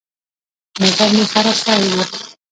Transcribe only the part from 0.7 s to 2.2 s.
موټر مې خراب سوى و.